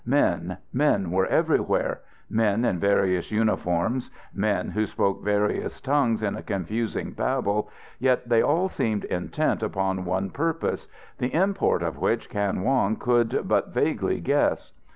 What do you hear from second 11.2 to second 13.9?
import of which Kan Wong could but